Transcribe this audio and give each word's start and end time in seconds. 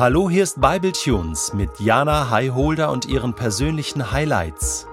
Hallo, 0.00 0.30
hier 0.30 0.44
ist 0.44 0.58
Bible 0.62 0.92
Tunes 0.92 1.52
mit 1.52 1.78
Jana 1.78 2.30
Highholder 2.30 2.90
und 2.90 3.04
ihren 3.04 3.34
persönlichen 3.34 4.12
Highlights. 4.12 4.86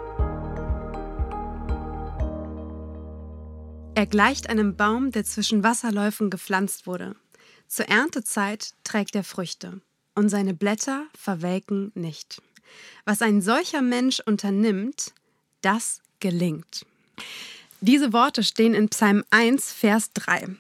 Er 3.96 4.06
gleicht 4.06 4.50
einem 4.50 4.76
Baum, 4.76 5.14
der 5.14 5.24
zwischen 5.24 5.64
Wasserläufen 5.64 6.30
gepflanzt 6.30 6.88
wurde. 6.88 7.16
Zur 7.70 7.88
Erntezeit 7.88 8.72
trägt 8.84 9.16
er 9.16 9.24
Früchte, 9.24 9.80
und 10.14 10.28
seine 10.28 10.54
Blätter 10.54 11.06
verwelken 11.18 11.94
nicht. 11.96 12.42
Was 13.06 13.22
ein 13.22 13.42
solcher 13.42 13.82
Mensch 13.82 14.22
unternimmt, 14.26 15.14
das 15.62 16.02
gelingt. 16.20 16.86
Diese 17.80 18.12
Worte 18.12 18.44
stehen 18.44 18.74
in 18.74 18.90
Psalm 18.90 19.24
1, 19.32 19.72
Vers 19.72 20.12
3. 20.16 20.58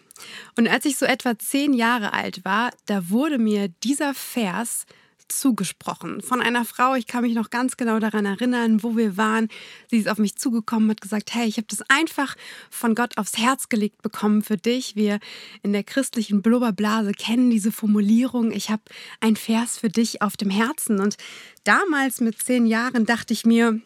Und 0.55 0.67
als 0.67 0.85
ich 0.85 0.97
so 0.97 1.05
etwa 1.05 1.37
zehn 1.37 1.73
Jahre 1.73 2.13
alt 2.13 2.43
war, 2.45 2.71
da 2.85 3.09
wurde 3.09 3.37
mir 3.37 3.69
dieser 3.83 4.13
Vers 4.13 4.85
zugesprochen 5.27 6.21
von 6.21 6.41
einer 6.41 6.65
Frau. 6.65 6.95
Ich 6.95 7.07
kann 7.07 7.23
mich 7.23 7.33
noch 7.33 7.49
ganz 7.49 7.77
genau 7.77 7.99
daran 7.99 8.25
erinnern, 8.25 8.83
wo 8.83 8.95
wir 8.95 9.17
waren. 9.17 9.49
Sie 9.89 9.97
ist 9.97 10.07
auf 10.07 10.17
mich 10.17 10.37
zugekommen, 10.37 10.89
hat 10.89 11.01
gesagt, 11.01 11.33
hey, 11.33 11.47
ich 11.47 11.57
habe 11.57 11.67
das 11.69 11.83
einfach 11.89 12.35
von 12.69 12.95
Gott 12.95 13.17
aufs 13.17 13.37
Herz 13.37 13.69
gelegt 13.69 14.01
bekommen 14.01 14.41
für 14.41 14.57
dich. 14.57 14.95
Wir 14.95 15.19
in 15.63 15.73
der 15.73 15.83
christlichen 15.83 16.41
Blubberblase 16.41 17.11
kennen 17.11 17.49
diese 17.49 17.71
Formulierung. 17.71 18.51
Ich 18.51 18.69
habe 18.69 18.83
ein 19.19 19.35
Vers 19.35 19.77
für 19.77 19.89
dich 19.89 20.21
auf 20.21 20.37
dem 20.37 20.49
Herzen. 20.49 20.99
Und 20.99 21.17
damals 21.63 22.21
mit 22.21 22.41
zehn 22.41 22.65
Jahren 22.65 23.05
dachte 23.05 23.33
ich 23.33 23.45
mir, 23.45 23.79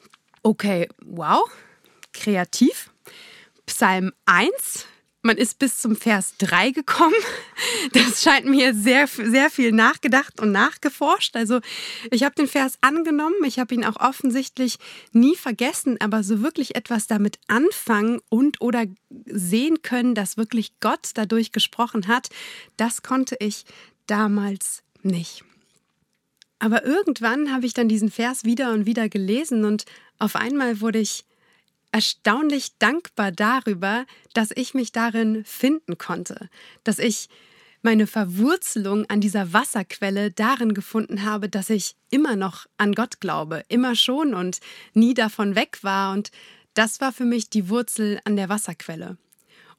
okay, 0.44 0.88
wow, 1.06 1.50
kreativ. 2.14 2.92
Psalm 3.66 4.12
1, 4.26 4.86
man 5.22 5.38
ist 5.38 5.60
bis 5.60 5.78
zum 5.78 5.96
Vers 5.96 6.36
3 6.40 6.72
gekommen. 6.72 7.14
Das 7.94 8.24
scheint 8.24 8.46
mir 8.46 8.74
sehr, 8.74 9.08
sehr 9.08 9.50
viel 9.50 9.72
nachgedacht 9.72 10.40
und 10.40 10.52
nachgeforscht. 10.52 11.36
Also 11.36 11.60
ich 12.10 12.24
habe 12.24 12.36
den 12.36 12.48
Vers 12.48 12.78
angenommen, 12.82 13.36
ich 13.46 13.60
habe 13.60 13.74
ihn 13.74 13.86
auch 13.86 13.98
offensichtlich 13.98 14.78
nie 15.12 15.36
vergessen, 15.36 15.98
aber 16.00 16.24
so 16.24 16.42
wirklich 16.42 16.76
etwas 16.76 17.08
damit 17.08 17.40
anfangen 17.48 18.20
und 18.30 18.62
oder 18.62 18.86
sehen 19.26 19.82
können, 19.82 20.16
dass 20.16 20.38
wirklich 20.38 20.80
Gott 20.80 21.12
dadurch 21.16 21.52
gesprochen 21.52 22.08
hat, 22.08 22.30
das 22.78 23.04
konnte 23.04 23.36
ich 23.40 23.66
damals 24.08 24.84
nicht. 25.04 25.44
Aber 26.60 26.86
irgendwann 26.86 27.52
habe 27.52 27.66
ich 27.66 27.74
dann 27.74 27.90
diesen 27.90 28.12
Vers 28.12 28.44
wieder 28.44 28.72
und 28.74 28.86
wieder 28.86 29.10
gelesen 29.10 29.66
und 29.66 29.86
auf 30.20 30.36
einmal 30.36 30.82
wurde 30.82 31.00
ich 31.00 31.26
erstaunlich 31.92 32.78
dankbar 32.80 33.32
darüber, 33.32 34.06
dass 34.34 34.52
ich 34.52 34.74
mich 34.74 34.92
darin 34.92 35.44
finden 35.46 35.98
konnte, 35.98 36.50
dass 36.84 37.00
ich 37.00 37.30
meine 37.82 38.08
Verwurzelung 38.08 39.06
an 39.10 39.22
dieser 39.22 39.54
Wasserquelle 39.54 40.32
darin 40.32 40.74
gefunden 40.74 41.24
habe, 41.24 41.50
dass 41.50 41.70
ich 41.70 41.96
immer 42.10 42.36
noch 42.36 42.68
an 42.78 42.94
Gott 42.94 43.20
glaube, 43.20 43.64
immer 43.70 43.96
schon 43.96 44.34
und 44.34 44.60
nie 44.94 45.14
davon 45.14 45.56
weg 45.56 45.80
war. 45.82 46.14
Und 46.14 46.32
das 46.74 47.02
war 47.02 47.12
für 47.12 47.26
mich 47.26 47.50
die 47.50 47.70
Wurzel 47.70 48.20
an 48.24 48.36
der 48.36 48.50
Wasserquelle. 48.50 49.18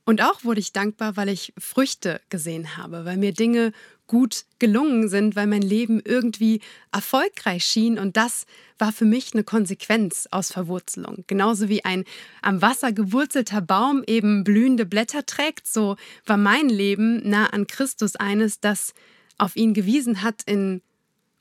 Und 0.04 0.20
auch 0.20 0.42
wurde 0.42 0.60
ich 0.60 0.72
dankbar, 0.72 1.16
weil 1.16 1.28
ich 1.28 1.52
Früchte 1.58 2.20
gesehen 2.28 2.76
habe, 2.76 3.04
weil 3.04 3.16
mir 3.16 3.32
Dinge 3.32 3.72
gut 4.08 4.44
gelungen 4.58 5.08
sind, 5.08 5.36
weil 5.36 5.46
mein 5.46 5.62
Leben 5.62 6.02
irgendwie 6.04 6.60
erfolgreich 6.90 7.64
schien. 7.64 7.98
Und 7.98 8.16
das 8.16 8.46
war 8.78 8.92
für 8.92 9.04
mich 9.04 9.32
eine 9.32 9.44
Konsequenz 9.44 10.26
aus 10.32 10.50
Verwurzelung. 10.50 11.24
Genauso 11.28 11.68
wie 11.68 11.84
ein 11.84 12.04
am 12.42 12.60
Wasser 12.60 12.92
gewurzelter 12.92 13.60
Baum 13.60 14.02
eben 14.06 14.42
blühende 14.42 14.86
Blätter 14.86 15.24
trägt, 15.24 15.66
so 15.68 15.96
war 16.26 16.36
mein 16.36 16.68
Leben 16.68 17.28
nah 17.28 17.46
an 17.46 17.68
Christus 17.68 18.16
eines, 18.16 18.58
das 18.60 18.94
auf 19.38 19.54
ihn 19.56 19.72
gewiesen 19.72 20.22
hat 20.22 20.42
in 20.46 20.82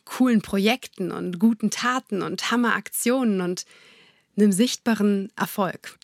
coolen 0.05 0.41
Projekten 0.41 1.11
und 1.11 1.39
guten 1.39 1.71
Taten 1.71 2.21
und 2.21 2.51
Hammeraktionen 2.51 3.41
und 3.41 3.65
einem 4.37 4.51
sichtbaren 4.51 5.31
Erfolg. 5.35 5.97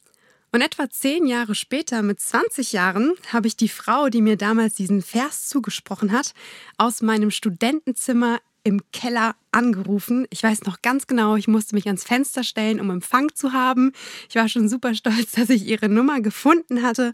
Und 0.57 0.63
etwa 0.63 0.89
zehn 0.89 1.27
Jahre 1.27 1.53
später, 1.53 2.01
mit 2.01 2.19
20 2.19 2.71
Jahren, 2.73 3.13
habe 3.31 3.47
ich 3.47 3.57
die 3.57 3.69
Frau, 3.69 4.09
die 4.09 4.23
mir 4.23 4.37
damals 4.37 4.73
diesen 4.73 5.03
Vers 5.03 5.47
zugesprochen 5.47 6.11
hat, 6.11 6.33
aus 6.79 7.03
meinem 7.03 7.29
Studentenzimmer 7.29 8.39
im 8.63 8.81
Keller 8.91 9.35
angerufen. 9.51 10.25
Ich 10.31 10.41
weiß 10.41 10.63
noch 10.63 10.81
ganz 10.81 11.05
genau, 11.05 11.35
ich 11.35 11.47
musste 11.47 11.75
mich 11.75 11.85
ans 11.85 12.03
Fenster 12.03 12.43
stellen, 12.43 12.79
um 12.79 12.89
Empfang 12.89 13.35
zu 13.35 13.53
haben. 13.53 13.91
Ich 14.29 14.35
war 14.35 14.49
schon 14.49 14.67
super 14.67 14.95
stolz, 14.95 15.31
dass 15.35 15.51
ich 15.51 15.63
ihre 15.63 15.89
Nummer 15.89 16.21
gefunden 16.21 16.81
hatte. 16.81 17.11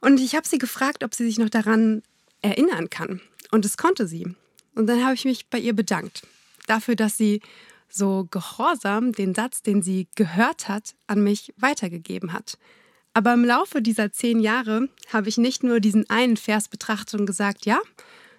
Und 0.00 0.18
ich 0.18 0.34
habe 0.34 0.48
sie 0.48 0.56
gefragt, 0.56 1.04
ob 1.04 1.14
sie 1.14 1.26
sich 1.26 1.38
noch 1.38 1.50
daran 1.50 2.02
erinnern 2.40 2.88
kann. 2.88 3.20
Und 3.50 3.66
es 3.66 3.76
konnte 3.76 4.06
sie. 4.06 4.34
Und 4.74 4.86
dann 4.86 5.04
habe 5.04 5.12
ich 5.12 5.26
mich 5.26 5.48
bei 5.48 5.58
ihr 5.58 5.74
bedankt. 5.74 6.22
Dafür, 6.66 6.96
dass 6.96 7.18
sie 7.18 7.42
so 7.90 8.26
gehorsam 8.30 9.12
den 9.12 9.34
Satz, 9.34 9.62
den 9.62 9.82
sie 9.82 10.08
gehört 10.14 10.68
hat, 10.68 10.94
an 11.06 11.22
mich 11.22 11.52
weitergegeben 11.56 12.32
hat. 12.32 12.58
Aber 13.12 13.34
im 13.34 13.44
Laufe 13.44 13.82
dieser 13.82 14.12
zehn 14.12 14.40
Jahre 14.40 14.88
habe 15.12 15.28
ich 15.28 15.36
nicht 15.36 15.62
nur 15.62 15.80
diesen 15.80 16.08
einen 16.08 16.36
Vers 16.36 16.68
betrachtet 16.68 17.18
und 17.20 17.26
gesagt, 17.26 17.66
ja, 17.66 17.80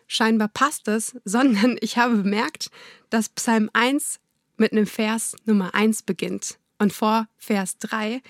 scheinbar 0.08 0.48
passt 0.48 0.88
es, 0.88 1.16
sondern 1.26 1.78
ich 1.82 1.98
habe 1.98 2.18
bemerkt, 2.18 2.72
dass 3.10 3.30
Psalm 3.30 3.70
1 3.74 4.20
mit 4.58 4.72
einem 4.72 4.88
Vers 4.88 5.36
Nummer 5.46 5.74
1 5.76 6.04
beginnt 6.04 6.58
und 6.78 6.94
vor 6.94 7.28
Vers 7.38 7.78
3 7.80 8.22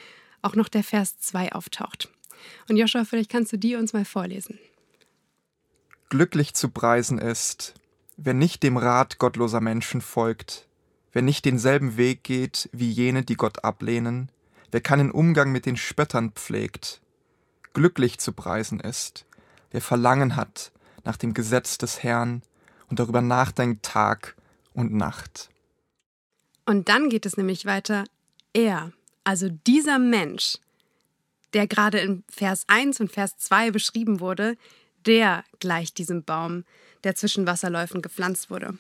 auch 0.42 0.56
noch 0.56 0.70
der 0.70 0.84
Vers 0.84 1.20
2 1.20 1.54
auftaucht. 1.54 2.10
Und 2.68 2.78
Joshua, 2.78 3.06
vielleicht 3.06 3.30
kannst 3.30 3.54
du 3.54 3.58
die 3.58 3.76
uns 3.76 3.94
mal 3.94 4.06
vorlesen. 4.06 4.58
Glücklich 6.10 6.56
zu 6.56 6.70
preisen 6.70 7.20
ist, 7.20 7.76
wer 8.18 8.34
nicht 8.34 8.64
dem 8.64 8.78
Rat 8.78 9.20
gottloser 9.20 9.62
Menschen 9.62 10.02
folgt, 10.02 10.68
Wer 11.14 11.22
nicht 11.22 11.46
denselben 11.46 11.98
Weg 11.98 12.24
geht 12.24 12.70
wie 12.72 12.90
jene, 12.90 13.24
die 13.24 13.36
Gott 13.36 13.64
ablehnen, 13.64 14.32
wer 14.72 14.82
keinen 14.82 15.12
Umgang 15.12 15.52
mit 15.52 15.66
den 15.66 15.78
Spöttern 15.78 16.32
pflegt, 16.32 17.02
glücklich 17.74 18.20
zu 18.20 18.32
preisen 18.32 18.80
ist, 18.80 19.26
wer 19.72 19.82
Verlangen 19.82 20.36
hat 20.36 20.72
nach 21.04 21.18
dem 21.18 21.34
Gesetz 21.34 21.78
des 21.78 22.04
Herrn 22.04 22.44
und 22.90 23.00
darüber 23.00 23.22
nachdenkt 23.22 23.84
Tag 23.84 24.36
und 24.74 24.94
Nacht. 24.94 25.50
Und 26.66 26.90
dann 26.90 27.10
geht 27.10 27.26
es 27.26 27.38
nämlich 27.38 27.66
weiter, 27.66 28.06
er, 28.54 28.92
also 29.24 29.50
dieser 29.50 30.00
Mensch, 30.00 30.58
der 31.54 31.68
gerade 31.68 32.00
in 32.00 32.24
Vers 32.30 32.64
1 32.68 33.02
und 33.02 33.12
Vers 33.12 33.38
2 33.38 33.72
beschrieben 33.72 34.20
wurde, 34.20 34.56
der 35.06 35.44
gleicht 35.60 35.98
diesem 35.98 36.24
Baum, 36.24 36.64
der 37.04 37.16
zwischen 37.16 37.48
Wasserläufen 37.48 38.02
gepflanzt 38.02 38.50
wurde. 38.50 38.78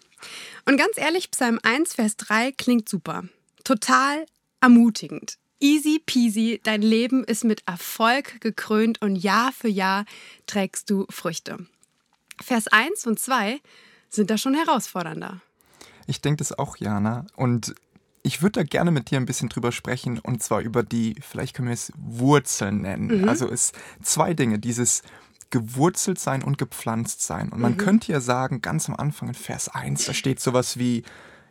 Und 0.65 0.77
ganz 0.77 0.97
ehrlich, 0.97 1.31
Psalm 1.31 1.59
1, 1.63 1.95
Vers 1.95 2.17
3 2.17 2.51
klingt 2.51 2.87
super. 2.87 3.23
Total 3.63 4.25
ermutigend. 4.59 5.37
Easy 5.59 6.01
peasy, 6.03 6.59
dein 6.63 6.81
Leben 6.81 7.23
ist 7.23 7.43
mit 7.43 7.63
Erfolg 7.67 8.41
gekrönt 8.41 9.01
und 9.01 9.15
Jahr 9.15 9.51
für 9.51 9.67
Jahr 9.67 10.05
trägst 10.47 10.89
du 10.89 11.05
Früchte. 11.09 11.67
Vers 12.41 12.67
1 12.67 13.05
und 13.05 13.19
2 13.19 13.59
sind 14.09 14.29
da 14.29 14.37
schon 14.37 14.55
herausfordernder. 14.55 15.41
Ich 16.07 16.21
denke 16.21 16.37
das 16.37 16.57
auch, 16.57 16.77
Jana. 16.77 17.27
Und 17.35 17.75
ich 18.23 18.41
würde 18.41 18.59
da 18.59 18.63
gerne 18.63 18.91
mit 18.91 19.11
dir 19.11 19.17
ein 19.17 19.25
bisschen 19.25 19.49
drüber 19.49 19.71
sprechen 19.71 20.19
und 20.19 20.43
zwar 20.43 20.61
über 20.61 20.83
die, 20.83 21.15
vielleicht 21.21 21.55
können 21.55 21.67
wir 21.67 21.73
es 21.73 21.91
Wurzeln 21.95 22.81
nennen. 22.81 23.21
Mhm. 23.21 23.29
Also 23.29 23.47
es 23.49 23.71
zwei 24.01 24.33
Dinge, 24.33 24.59
dieses 24.59 25.03
gewurzelt 25.51 26.19
sein 26.19 26.43
und 26.43 26.57
gepflanzt 26.57 27.21
sein. 27.21 27.49
Und 27.49 27.59
man 27.59 27.73
mhm. 27.73 27.77
könnte 27.77 28.11
ja 28.11 28.19
sagen, 28.19 28.61
ganz 28.61 28.89
am 28.89 28.95
Anfang 28.95 29.29
in 29.29 29.33
Vers 29.33 29.69
1, 29.69 30.05
da 30.05 30.13
steht 30.13 30.39
sowas 30.39 30.77
wie, 30.77 31.03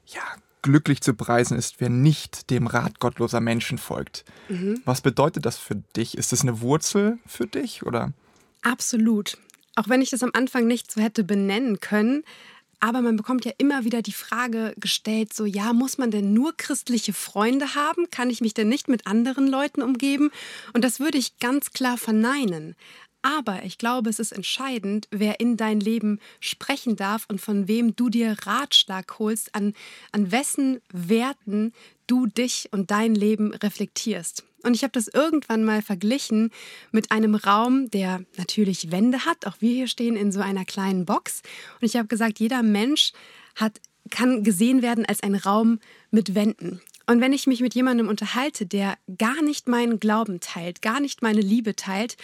ja, 0.07 0.23
glücklich 0.63 1.01
zu 1.01 1.15
preisen 1.15 1.57
ist, 1.57 1.77
wer 1.81 1.89
nicht 1.89 2.51
dem 2.51 2.67
Rat 2.67 3.01
gottloser 3.01 3.41
Menschen 3.41 3.79
folgt. 3.79 4.25
Mhm. 4.49 4.81
Was 4.85 5.01
bedeutet 5.01 5.47
das 5.47 5.57
für 5.57 5.77
dich? 5.97 6.19
Ist 6.19 6.33
das 6.33 6.43
eine 6.43 6.61
Wurzel 6.61 7.19
für 7.27 7.47
dich 7.47 7.85
oder? 7.85 8.13
Absolut. 8.63 9.39
Auch 9.77 9.89
wenn 9.89 10.03
ich 10.03 10.11
das 10.11 10.23
am 10.23 10.31
Anfang 10.35 10.67
nicht 10.67 10.91
so 10.91 11.01
hätte 11.01 11.25
benennen 11.25 11.81
können, 11.81 12.25
aber 12.81 13.03
man 13.03 13.17
bekommt 13.17 13.45
ja 13.45 13.53
immer 13.59 13.85
wieder 13.85 14.01
die 14.01 14.13
Frage 14.13 14.75
gestellt, 14.79 15.35
so 15.35 15.45
ja, 15.45 15.75
muss 15.75 15.99
man 15.99 16.11
denn 16.11 16.33
nur 16.33 16.57
christliche 16.57 17.13
Freunde 17.13 17.75
haben? 17.75 18.09
Kann 18.11 18.31
ich 18.31 18.41
mich 18.41 18.55
denn 18.55 18.69
nicht 18.69 18.89
mit 18.89 19.07
anderen 19.07 19.47
Leuten 19.47 19.83
umgeben? 19.83 20.31
Und 20.73 20.83
das 20.83 20.99
würde 20.99 21.19
ich 21.19 21.39
ganz 21.39 21.73
klar 21.73 21.99
verneinen. 21.99 22.75
Aber 23.23 23.65
ich 23.65 23.77
glaube, 23.77 24.09
es 24.09 24.19
ist 24.19 24.33
entscheidend, 24.33 25.07
wer 25.11 25.41
in 25.41 25.57
dein 25.57 25.81
Leben 25.81 26.21
sprechen 26.41 26.97
darf 26.97 27.27
und 27.29 27.41
von 27.41 27.69
wem 27.69 27.95
du 27.95 28.09
dir 28.09 28.37
Ratschlag 28.45 29.19
holst, 29.19 29.55
an, 29.55 29.75
an 30.13 30.33
wessen 30.33 30.81
Werten 30.91 31.73
du 32.07 32.27
dich 32.27 32.69
und 32.73 32.91
dein 32.91 33.15
Leben 33.15 33.53
reflektierst. 33.53 34.45
Und 34.63 34.75
ich 34.75 34.83
habe 34.83 34.93
das 34.93 35.09
irgendwann 35.09 35.65
mal 35.65 35.83
verglichen 35.83 36.51
mit 36.93 37.11
einem 37.11 37.35
Raum, 37.35 37.91
der 37.91 38.25
natürlich 38.37 38.91
Wände 38.91 39.25
hat. 39.25 39.47
Auch 39.47 39.57
wir 39.61 39.73
hier 39.73 39.87
stehen 39.87 40.17
in 40.17 40.33
so 40.33 40.41
einer 40.41 40.65
kleinen 40.65 41.07
Box. 41.07 41.43
Und 41.81 41.87
ich 41.87 41.97
habe 41.97 42.09
gesagt, 42.09 42.41
jeder 42.41 42.63
Mensch 42.63 43.13
hat 43.55 43.81
kann 44.11 44.43
gesehen 44.43 44.83
werden 44.83 45.05
als 45.07 45.23
ein 45.23 45.35
Raum 45.35 45.79
mit 46.11 46.35
Wänden. 46.35 46.81
Und 47.07 47.21
wenn 47.21 47.33
ich 47.33 47.47
mich 47.47 47.61
mit 47.61 47.75
jemandem 47.75 48.09
unterhalte, 48.09 48.67
der 48.67 48.97
gar 49.19 49.43
nicht 49.43 49.69
meinen 49.69 49.99
Glauben 49.99 50.41
teilt, 50.41 50.81
gar 50.83 51.01
nicht 51.01 51.23
meine 51.23 51.41
Liebe 51.41 51.75
teilt, 51.75 52.17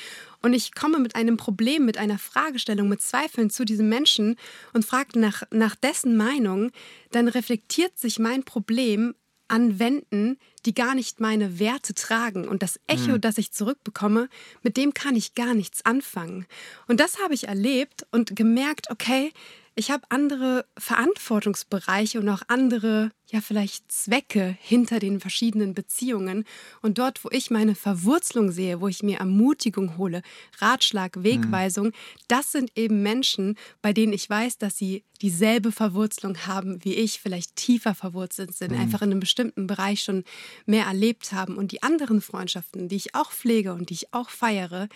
und 0.43 0.53
ich 0.53 0.75
komme 0.75 0.99
mit 0.99 1.17
einem 1.17 1.37
Problem, 1.37 1.85
mit 1.85 1.99
einer 1.99 2.19
Fragestellung, 2.19 2.89
mit 2.89 3.01
Zweifeln 3.01 3.51
zu 3.51 3.65
diesem 3.65 3.89
Menschen 3.89 4.37
und 4.75 4.85
frage 4.85 5.19
nach, 5.19 5.43
nach 5.51 5.75
dessen 5.75 6.17
Meinung, 6.17 6.71
dann 7.11 7.27
reflektiert 7.27 7.99
sich 7.99 8.21
mein 8.21 8.45
Problem 8.45 9.15
an 9.49 9.79
Wänden, 9.79 10.39
die 10.65 10.75
gar 10.75 10.95
nicht 10.95 11.21
meine 11.21 11.59
Werte 11.59 11.95
tragen. 11.95 12.49
Und 12.49 12.63
das 12.63 12.81
Echo, 12.87 13.13
mhm. 13.13 13.21
das 13.21 13.39
ich 13.39 13.53
zurückbekomme, 13.53 14.29
mit 14.63 14.77
dem 14.77 14.95
kann 14.95 15.17
ich 15.17 15.35
gar 15.35 15.55
nichts 15.55 15.85
anfangen. 15.85 16.47
Und 16.89 17.01
das 17.01 17.19
habe 17.21 17.35
ich 17.35 17.49
erlebt 17.49 18.07
und 18.11 18.35
gemerkt, 18.35 18.91
okay, 18.91 19.33
ich 19.79 19.91
habe 19.91 20.05
andere 20.09 20.65
Verantwortungsbereiche 20.79 22.19
und 22.19 22.29
auch 22.31 22.41
andere, 22.49 23.11
ja 23.31 23.43
vielleicht 23.43 23.93
Zwecke 23.93 24.57
hinter 24.59 25.01
den 25.01 25.21
verschiedenen 25.21 25.75
Beziehungen. 25.75 26.45
Und 26.81 26.97
dort, 26.97 27.23
wo 27.23 27.29
ich 27.31 27.51
meine 27.51 27.75
Verwurzelung 27.75 28.51
sehe, 28.53 28.81
wo 28.81 28.89
ich 28.89 29.03
mir 29.03 29.19
Ermutigung 29.19 29.99
hole, 29.99 30.23
Ratschlag, 30.61 31.23
Wegweisung, 31.23 31.89
mhm. 31.89 31.93
das 32.27 32.53
sind 32.53 32.71
eben 32.75 33.03
Menschen, 33.03 33.57
bei 33.83 33.93
denen 33.93 34.15
ich 34.15 34.31
weiß, 34.31 34.57
dass 34.57 34.79
sie 34.79 35.05
dieselbe 35.21 35.73
Verwurzelung 35.73 36.47
haben 36.47 36.83
wie 36.83 36.95
ich, 36.95 37.21
vielleicht 37.21 37.55
tiefer 37.57 37.95
verwurzelt 37.95 38.55
sind, 38.55 38.73
mhm. 38.73 38.81
einfach 38.81 39.03
in 39.03 39.11
einem 39.11 39.21
bestimmten 39.21 39.67
Bereich 39.67 40.03
schon 40.03 40.25
mehr 40.65 40.87
erlebt 40.87 41.33
haben. 41.33 41.59
Und 41.59 41.73
die 41.73 41.83
anderen 41.83 42.23
Freundschaften, 42.23 42.89
die 42.89 42.97
ich 42.97 43.15
auch 43.15 43.31
pflege 43.31 43.75
und 43.75 43.91
die 43.91 43.95
ich 43.95 44.15
auch 44.15 44.31
feiere, 44.31 44.89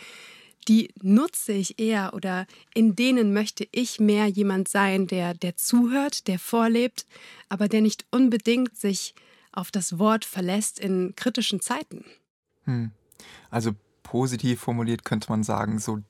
die 0.69 0.93
nutze 1.03 1.53
ich 1.53 1.79
eher 1.79 2.15
oder 2.15 2.47
in 2.75 2.95
denen 2.95 3.33
möchte 3.33 3.67
ich 3.73 4.01
mehr 4.01 4.27
jemand 4.27 4.69
sein, 4.69 5.07
der, 5.07 5.35
der 5.35 5.57
zuhört, 5.57 6.29
der 6.29 6.39
vorlebt, 6.39 7.07
aber 7.49 7.69
der 7.69 7.81
nicht 7.81 8.07
unbedingt 8.11 8.77
sich 8.77 9.15
auf 9.53 9.71
das 9.71 9.99
Wort 9.99 10.25
verlässt 10.25 10.79
in 10.79 11.15
kritischen 11.17 11.61
Zeiten. 11.61 12.05
Hm. 12.65 12.93
Also 13.51 13.73
positiv 14.03 14.61
formuliert 14.61 15.05
könnte 15.05 15.31
man 15.31 15.43
sagen, 15.43 15.79
so 15.79 16.01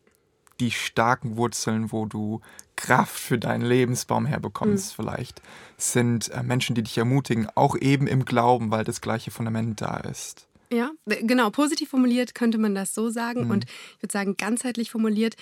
die 0.60 0.70
starken 0.70 1.36
Wurzeln, 1.36 1.90
wo 1.90 2.04
du 2.04 2.40
Kraft 2.76 3.18
für 3.18 3.38
deinen 3.38 3.62
Lebensbaum 3.62 4.26
herbekommst, 4.26 4.92
mhm. 4.92 5.02
vielleicht, 5.02 5.42
sind 5.76 6.28
äh, 6.30 6.42
Menschen, 6.42 6.74
die 6.74 6.82
dich 6.82 6.98
ermutigen, 6.98 7.48
auch 7.54 7.76
eben 7.76 8.06
im 8.06 8.24
Glauben, 8.24 8.70
weil 8.70 8.84
das 8.84 9.00
gleiche 9.00 9.30
Fundament 9.30 9.80
da 9.80 9.96
ist. 9.96 10.46
Ja, 10.72 10.92
genau. 11.06 11.50
Positiv 11.50 11.90
formuliert 11.90 12.34
könnte 12.34 12.58
man 12.58 12.74
das 12.74 12.94
so 12.94 13.10
sagen. 13.10 13.46
Mhm. 13.46 13.50
Und 13.50 13.64
ich 13.64 14.02
würde 14.02 14.12
sagen, 14.12 14.36
ganzheitlich 14.36 14.90
formuliert 14.90 15.36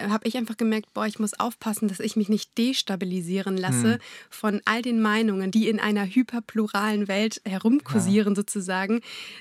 habe 0.00 0.26
ich 0.26 0.36
einfach 0.36 0.56
gemerkt, 0.56 0.92
boah, 0.92 1.06
ich 1.06 1.18
muss 1.18 1.38
aufpassen, 1.38 1.88
dass 1.88 2.00
ich 2.00 2.16
mich 2.16 2.28
nicht 2.28 2.56
destabilisieren 2.58 3.56
lasse 3.56 3.86
mhm. 3.86 3.98
von 4.28 4.60
all 4.64 4.82
den 4.82 5.00
Meinungen, 5.00 5.50
die 5.50 5.68
in 5.68 5.78
einer 5.78 6.04
hyperpluralen 6.04 7.06
Welt 7.06 7.40
herumkursieren 7.44 8.32
ja. 8.32 8.36
sozusagen, 8.36 9.00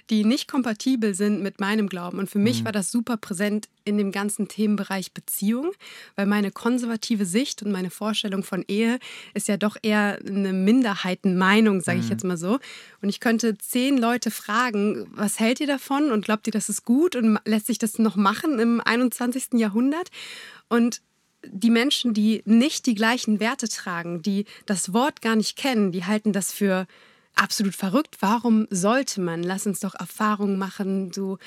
die 0.10 0.24
nicht 0.24 0.48
kompatibel 0.48 1.16
sind 1.16 1.42
mit 1.42 1.60
meinem 1.60 1.89
Glauben. 1.89 2.19
Und 2.19 2.30
für 2.30 2.39
mich 2.39 2.62
mhm. 2.62 2.66
war 2.66 2.72
das 2.72 2.92
super 2.92 3.18
präsent 3.18 3.68
in 3.86 3.98
dem 3.98 4.12
ganzen 4.12 4.48
Themenbereich 4.48 5.13
Beziehung, 5.13 5.72
weil 6.16 6.25
meine 6.25 6.51
konservative 6.51 7.25
Sicht 7.25 7.63
und 7.63 7.72
meine 7.72 7.89
Vorstellung 7.89 8.44
von 8.44 8.63
Ehe 8.68 9.00
ist 9.34 9.48
ja 9.48 9.57
doch 9.57 9.75
eher 9.81 10.19
eine 10.25 10.54
Minderheitenmeinung, 10.54 11.81
sage 11.81 12.00
ich 12.00 12.06
mhm. 12.06 12.12
jetzt 12.12 12.24
mal 12.24 12.38
so. 12.38 12.60
Und 13.01 13.10
ich 13.10 13.19
könnte 13.19 13.57
zehn 13.57 13.98
Leute 13.98 14.31
fragen, 14.31 15.07
was 15.12 15.33
hält 15.40 15.60
ihr 15.60 15.68
davon 15.68 16.12
und 16.12 16.26
glaubt 16.26 16.48
ihr, 16.48 16.54
das 16.54 16.70
ist 16.70 16.86
gut 16.86 17.16
und 17.16 17.40
lässt 17.46 17.68
sich 17.68 17.78
das 17.78 18.00
noch 18.00 18.16
machen 18.16 18.60
im 18.60 18.82
21. 18.82 19.54
Jahrhundert? 19.54 20.10
Und 20.70 21.02
die 21.46 21.70
Menschen, 21.70 22.14
die 22.14 22.42
nicht 22.46 22.86
die 22.86 22.96
gleichen 22.96 23.40
Werte 23.40 23.68
tragen, 23.68 24.22
die 24.22 24.46
das 24.66 24.94
Wort 24.94 25.22
gar 25.22 25.36
nicht 25.36 25.58
kennen, 25.58 25.92
die 25.92 26.06
halten 26.06 26.32
das 26.34 26.54
für 26.54 26.88
absolut 27.36 27.76
verrückt. 27.76 28.18
Warum 28.20 28.68
sollte 28.70 29.22
man? 29.22 29.44
Lass 29.44 29.66
uns 29.66 29.80
doch 29.80 29.96
Erfahrungen 29.96 30.58
machen. 30.58 31.12
Du 31.12 31.38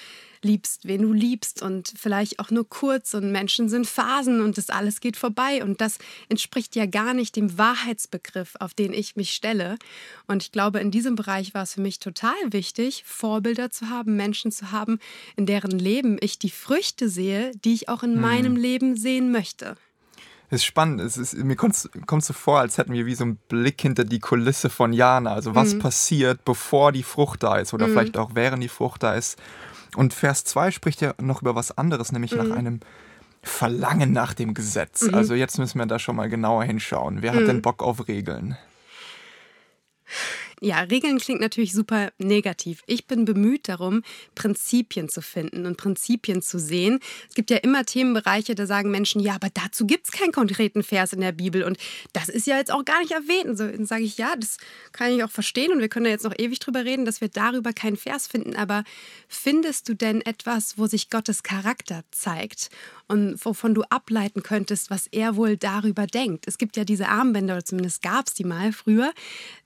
liebst, 0.42 0.86
wen 0.86 1.02
du 1.02 1.12
liebst 1.12 1.62
und 1.62 1.92
vielleicht 1.96 2.38
auch 2.38 2.50
nur 2.50 2.68
kurz 2.68 3.14
und 3.14 3.32
Menschen 3.32 3.68
sind 3.68 3.86
Phasen 3.86 4.40
und 4.40 4.56
das 4.58 4.70
alles 4.70 5.00
geht 5.00 5.16
vorbei 5.16 5.62
und 5.62 5.80
das 5.80 5.98
entspricht 6.28 6.76
ja 6.76 6.86
gar 6.86 7.14
nicht 7.14 7.36
dem 7.36 7.58
Wahrheitsbegriff, 7.58 8.54
auf 8.60 8.74
den 8.74 8.92
ich 8.92 9.16
mich 9.16 9.32
stelle. 9.32 9.76
Und 10.26 10.42
ich 10.42 10.52
glaube, 10.52 10.80
in 10.80 10.90
diesem 10.90 11.16
Bereich 11.16 11.54
war 11.54 11.64
es 11.64 11.74
für 11.74 11.80
mich 11.80 11.98
total 11.98 12.34
wichtig, 12.50 13.02
Vorbilder 13.04 13.70
zu 13.70 13.90
haben, 13.90 14.16
Menschen 14.16 14.52
zu 14.52 14.70
haben, 14.72 14.98
in 15.36 15.46
deren 15.46 15.78
Leben 15.78 16.16
ich 16.20 16.38
die 16.38 16.50
Früchte 16.50 17.08
sehe, 17.08 17.52
die 17.64 17.74
ich 17.74 17.88
auch 17.88 18.02
in 18.02 18.14
hm. 18.14 18.20
meinem 18.20 18.56
Leben 18.56 18.96
sehen 18.96 19.32
möchte. 19.32 19.76
Es 20.48 20.60
ist 20.60 20.64
spannend. 20.64 21.00
Es 21.00 21.16
ist, 21.16 21.34
mir 21.34 21.56
kommt 21.56 21.74
es 21.74 21.90
so 22.26 22.32
vor, 22.32 22.60
als 22.60 22.78
hätten 22.78 22.92
wir 22.92 23.06
wie 23.06 23.14
so 23.14 23.24
einen 23.24 23.36
Blick 23.48 23.80
hinter 23.80 24.04
die 24.04 24.20
Kulisse 24.20 24.70
von 24.70 24.92
Jana. 24.92 25.32
Also 25.32 25.54
was 25.54 25.74
mhm. 25.74 25.80
passiert, 25.80 26.44
bevor 26.44 26.92
die 26.92 27.02
Frucht 27.02 27.42
da 27.42 27.56
ist 27.56 27.74
oder 27.74 27.86
mhm. 27.88 27.92
vielleicht 27.92 28.16
auch 28.16 28.30
während 28.34 28.62
die 28.62 28.68
Frucht 28.68 29.02
da 29.02 29.14
ist. 29.14 29.38
Und 29.96 30.14
Vers 30.14 30.44
2 30.44 30.70
spricht 30.70 31.00
ja 31.00 31.14
noch 31.20 31.42
über 31.42 31.54
was 31.54 31.76
anderes, 31.76 32.12
nämlich 32.12 32.32
mhm. 32.32 32.48
nach 32.48 32.56
einem 32.56 32.80
Verlangen 33.42 34.12
nach 34.12 34.34
dem 34.34 34.54
Gesetz. 34.54 35.02
Mhm. 35.02 35.14
Also 35.14 35.34
jetzt 35.34 35.58
müssen 35.58 35.78
wir 35.78 35.86
da 35.86 35.98
schon 35.98 36.16
mal 36.16 36.28
genauer 36.28 36.64
hinschauen. 36.64 37.22
Wer 37.22 37.32
hat 37.32 37.42
mhm. 37.42 37.46
denn 37.46 37.62
Bock 37.62 37.82
auf 37.82 38.08
Regeln? 38.08 38.56
Ja, 40.62 40.80
Regeln 40.80 41.18
klingt 41.18 41.42
natürlich 41.42 41.72
super 41.72 42.12
negativ. 42.16 42.82
Ich 42.86 43.06
bin 43.06 43.26
bemüht 43.26 43.68
darum, 43.68 44.02
Prinzipien 44.34 45.10
zu 45.10 45.20
finden 45.20 45.66
und 45.66 45.76
Prinzipien 45.76 46.40
zu 46.40 46.58
sehen. 46.58 47.00
Es 47.28 47.34
gibt 47.34 47.50
ja 47.50 47.58
immer 47.58 47.84
Themenbereiche, 47.84 48.54
da 48.54 48.64
sagen 48.64 48.90
Menschen, 48.90 49.20
ja, 49.20 49.34
aber 49.34 49.48
dazu 49.52 49.86
gibt 49.86 50.06
es 50.06 50.12
keinen 50.12 50.32
konkreten 50.32 50.82
Vers 50.82 51.12
in 51.12 51.20
der 51.20 51.32
Bibel 51.32 51.62
und 51.62 51.76
das 52.14 52.30
ist 52.30 52.46
ja 52.46 52.56
jetzt 52.56 52.72
auch 52.72 52.86
gar 52.86 53.00
nicht 53.00 53.12
erwähnt. 53.12 53.50
Und 53.50 53.56
so, 53.58 53.66
dann 53.66 53.84
sage 53.84 54.04
ich, 54.04 54.16
ja, 54.16 54.34
das 54.34 54.56
kann 54.92 55.12
ich 55.12 55.22
auch 55.22 55.30
verstehen 55.30 55.72
und 55.72 55.80
wir 55.80 55.90
können 55.90 56.04
da 56.04 56.10
jetzt 56.10 56.24
noch 56.24 56.38
ewig 56.38 56.58
drüber 56.58 56.86
reden, 56.86 57.04
dass 57.04 57.20
wir 57.20 57.28
darüber 57.28 57.74
keinen 57.74 57.98
Vers 57.98 58.26
finden. 58.26 58.56
Aber 58.56 58.84
findest 59.28 59.90
du 59.90 59.94
denn 59.94 60.22
etwas, 60.22 60.78
wo 60.78 60.86
sich 60.86 61.10
Gottes 61.10 61.42
Charakter 61.42 62.02
zeigt 62.12 62.70
und 63.08 63.44
wovon 63.44 63.74
du 63.74 63.82
ableiten 63.84 64.42
könntest, 64.42 64.90
was 64.90 65.06
er 65.06 65.36
wohl 65.36 65.56
darüber 65.56 66.06
denkt? 66.06 66.46
Es 66.48 66.58
gibt 66.58 66.76
ja 66.76 66.84
diese 66.84 67.08
Armbänder, 67.08 67.54
oder 67.54 67.64
zumindest 67.64 68.02
gab 68.02 68.26
es 68.26 68.34
die 68.34 68.44
mal 68.44 68.72
früher, 68.72 69.12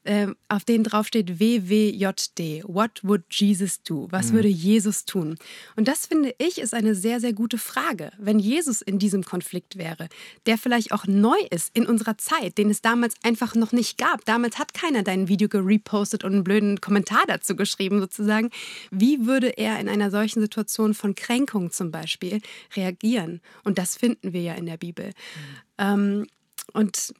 äh, 0.05 0.29
auf 0.49 0.65
denen 0.65 0.85
drauf 0.85 1.07
steht 1.07 1.41
WWJD. 1.41 2.65
What 2.65 3.01
would 3.03 3.25
Jesus 3.31 3.83
do? 3.83 4.09
Was 4.11 4.31
mhm. 4.31 4.37
würde 4.37 4.49
Jesus 4.49 5.05
tun? 5.05 5.37
Und 5.77 5.89
das 5.89 6.07
finde 6.07 6.35
ich 6.39 6.59
ist 6.59 6.75
eine 6.75 6.95
sehr, 6.95 7.21
sehr 7.21 7.33
gute 7.33 7.59
Frage. 7.59 8.13
Wenn 8.19 8.39
Jesus 8.39 8.83
in 8.83 8.99
diesem 8.99 9.25
Konflikt 9.25 9.77
wäre, 9.77 10.09
der 10.47 10.59
vielleicht 10.59 10.93
auch 10.93 11.07
neu 11.07 11.39
ist 11.51 11.71
in 11.75 11.87
unserer 11.87 12.19
Zeit, 12.19 12.59
den 12.59 12.71
es 12.71 12.83
damals 12.83 13.15
einfach 13.23 13.55
noch 13.55 13.73
nicht 13.73 13.99
gab. 13.99 14.25
Damals 14.25 14.59
hat 14.59 14.75
keiner 14.75 15.03
dein 15.03 15.29
Video 15.29 15.49
gerepostet 15.49 16.25
und 16.25 16.33
einen 16.33 16.45
blöden 16.45 16.81
Kommentar 16.81 17.25
dazu 17.27 17.55
geschrieben, 17.55 18.01
sozusagen. 18.01 18.51
Wie 18.91 19.27
würde 19.27 19.49
er 19.49 19.79
in 19.81 19.89
einer 19.89 20.11
solchen 20.11 20.41
Situation 20.41 20.95
von 20.95 21.15
Kränkung 21.15 21.71
zum 21.71 21.91
Beispiel 21.91 22.41
reagieren? 22.75 23.30
Und 23.65 23.79
das 23.79 23.97
finden 23.97 24.32
wir 24.32 24.43
ja 24.43 24.55
in 24.55 24.67
der 24.67 24.77
Bibel. 24.77 25.06
Mhm. 25.06 25.12
Ähm, 25.79 26.27
und 26.73 27.15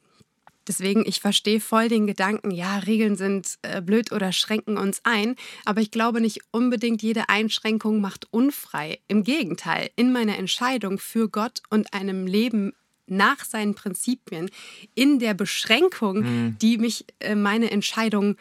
Deswegen, 0.67 1.03
ich 1.07 1.19
verstehe 1.19 1.59
voll 1.59 1.89
den 1.89 2.05
Gedanken, 2.05 2.51
ja, 2.51 2.77
Regeln 2.77 3.15
sind 3.15 3.57
äh, 3.63 3.81
blöd 3.81 4.11
oder 4.11 4.31
schränken 4.31 4.77
uns 4.77 5.01
ein, 5.03 5.35
aber 5.65 5.81
ich 5.81 5.89
glaube 5.89 6.21
nicht 6.21 6.41
unbedingt 6.51 7.01
jede 7.01 7.29
Einschränkung 7.29 7.99
macht 7.99 8.27
unfrei. 8.31 8.99
Im 9.07 9.23
Gegenteil, 9.23 9.89
in 9.95 10.13
meiner 10.13 10.37
Entscheidung 10.37 10.99
für 10.99 11.29
Gott 11.29 11.63
und 11.69 11.93
einem 11.93 12.27
Leben 12.27 12.73
nach 13.07 13.43
seinen 13.43 13.73
Prinzipien, 13.73 14.49
in 14.93 15.19
der 15.19 15.33
Beschränkung, 15.33 16.19
mhm. 16.19 16.57
die 16.61 16.77
mich 16.77 17.05
äh, 17.19 17.35
meine 17.35 17.71
Entscheidung 17.71 18.37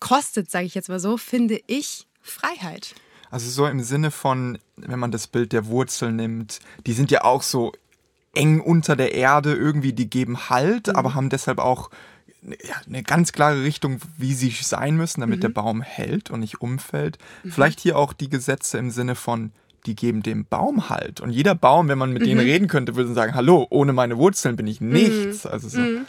kostet, 0.00 0.50
sage 0.50 0.66
ich 0.66 0.74
jetzt 0.74 0.88
mal 0.88 1.00
so, 1.00 1.16
finde 1.16 1.60
ich 1.66 2.06
Freiheit. 2.22 2.94
Also 3.30 3.48
so 3.50 3.66
im 3.66 3.82
Sinne 3.82 4.10
von, 4.10 4.58
wenn 4.86 4.98
man 4.98 5.10
das 5.10 5.26
Bild 5.26 5.52
der 5.52 5.66
Wurzel 5.66 6.12
nimmt, 6.12 6.60
die 6.86 6.92
sind 6.92 7.10
ja 7.10 7.24
auch 7.24 7.42
so 7.42 7.72
eng 8.34 8.60
unter 8.60 8.96
der 8.96 9.14
Erde 9.14 9.54
irgendwie, 9.54 9.92
die 9.92 10.08
geben 10.08 10.50
Halt, 10.50 10.88
mhm. 10.88 10.96
aber 10.96 11.14
haben 11.14 11.30
deshalb 11.30 11.58
auch 11.58 11.90
ja, 12.42 12.74
eine 12.86 13.02
ganz 13.02 13.32
klare 13.32 13.62
Richtung, 13.62 13.98
wie 14.16 14.34
sie 14.34 14.50
sein 14.50 14.96
müssen, 14.96 15.20
damit 15.20 15.38
mhm. 15.38 15.42
der 15.42 15.48
Baum 15.50 15.82
hält 15.82 16.30
und 16.30 16.40
nicht 16.40 16.60
umfällt. 16.60 17.18
Mhm. 17.42 17.52
Vielleicht 17.52 17.80
hier 17.80 17.98
auch 17.98 18.12
die 18.12 18.30
Gesetze 18.30 18.78
im 18.78 18.90
Sinne 18.90 19.14
von, 19.14 19.52
die 19.86 19.94
geben 19.94 20.22
dem 20.22 20.44
Baum 20.44 20.88
Halt. 20.88 21.20
Und 21.20 21.30
jeder 21.30 21.54
Baum, 21.54 21.88
wenn 21.88 21.98
man 21.98 22.12
mit 22.12 22.24
denen 22.24 22.40
mhm. 22.40 22.46
reden 22.46 22.68
könnte, 22.68 22.96
würde 22.96 23.12
sagen, 23.12 23.34
hallo, 23.34 23.66
ohne 23.70 23.92
meine 23.92 24.16
Wurzeln 24.18 24.56
bin 24.56 24.66
ich 24.66 24.80
nichts. 24.80 25.44
Mhm. 25.44 25.50
Also 25.50 25.68
so. 25.68 25.80
Mhm. 25.80 26.06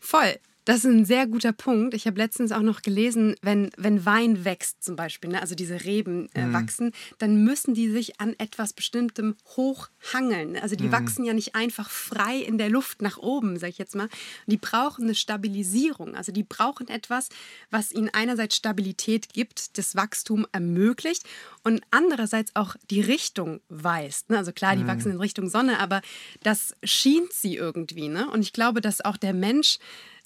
Voll. 0.00 0.36
Das 0.64 0.78
ist 0.78 0.84
ein 0.84 1.04
sehr 1.04 1.26
guter 1.26 1.52
Punkt. 1.52 1.92
Ich 1.92 2.06
habe 2.06 2.18
letztens 2.18 2.52
auch 2.52 2.62
noch 2.62 2.82
gelesen, 2.82 3.34
wenn, 3.42 3.70
wenn 3.76 4.06
Wein 4.06 4.44
wächst 4.44 4.84
zum 4.84 4.94
Beispiel, 4.94 5.30
ne, 5.30 5.40
also 5.40 5.56
diese 5.56 5.84
Reben 5.84 6.28
äh, 6.34 6.46
mm. 6.46 6.52
wachsen, 6.52 6.92
dann 7.18 7.42
müssen 7.42 7.74
die 7.74 7.90
sich 7.90 8.20
an 8.20 8.34
etwas 8.38 8.72
Bestimmtem 8.72 9.34
hochhangeln. 9.56 10.56
Also 10.56 10.76
die 10.76 10.86
mm. 10.86 10.92
wachsen 10.92 11.24
ja 11.24 11.32
nicht 11.32 11.56
einfach 11.56 11.90
frei 11.90 12.36
in 12.36 12.58
der 12.58 12.70
Luft 12.70 13.02
nach 13.02 13.18
oben, 13.18 13.58
sage 13.58 13.70
ich 13.70 13.78
jetzt 13.78 13.96
mal. 13.96 14.08
Die 14.46 14.56
brauchen 14.56 15.04
eine 15.04 15.16
Stabilisierung. 15.16 16.14
Also 16.14 16.30
die 16.30 16.44
brauchen 16.44 16.86
etwas, 16.88 17.28
was 17.70 17.90
ihnen 17.90 18.10
einerseits 18.12 18.54
Stabilität 18.54 19.32
gibt, 19.32 19.78
das 19.78 19.96
Wachstum 19.96 20.46
ermöglicht 20.52 21.24
und 21.64 21.82
andererseits 21.90 22.54
auch 22.54 22.76
die 22.88 23.00
Richtung 23.00 23.60
weist. 23.68 24.30
Ne? 24.30 24.38
Also 24.38 24.52
klar, 24.52 24.76
die 24.76 24.84
mm. 24.84 24.88
wachsen 24.88 25.10
in 25.10 25.18
Richtung 25.18 25.48
Sonne, 25.48 25.80
aber 25.80 26.02
das 26.44 26.76
schient 26.84 27.32
sie 27.32 27.56
irgendwie. 27.56 28.08
Ne? 28.08 28.30
Und 28.30 28.42
ich 28.42 28.52
glaube, 28.52 28.80
dass 28.80 29.04
auch 29.04 29.16
der 29.16 29.32
Mensch 29.32 29.78